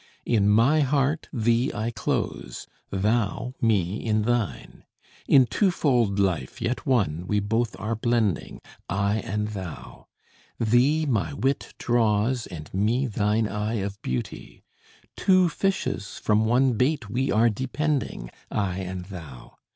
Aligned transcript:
In 0.25 0.49
my 0.49 0.79
heart 0.81 1.29
thee 1.31 1.71
I 1.75 1.91
close 1.91 2.65
thou 2.89 3.53
me 3.61 4.03
in 4.03 4.23
thine; 4.23 4.83
In 5.27 5.45
twofold 5.45 6.17
life, 6.17 6.59
yet 6.59 6.87
one, 6.87 7.25
we 7.27 7.39
both 7.39 7.79
are 7.79 7.93
blending, 7.95 8.61
I 8.89 9.17
and 9.19 9.49
thou! 9.49 10.07
Thee 10.59 11.05
my 11.05 11.33
wit 11.33 11.75
draws 11.77 12.47
and 12.47 12.73
me 12.73 13.05
thine 13.05 13.47
eye 13.47 13.75
of 13.85 14.01
beauty; 14.01 14.63
Two 15.15 15.49
fishes, 15.49 16.17
from 16.23 16.45
one 16.45 16.73
bait 16.73 17.07
we 17.07 17.31
are 17.31 17.49
depending, 17.51 18.31
I 18.49 18.79
and 18.79 19.05
thou! 19.05 19.57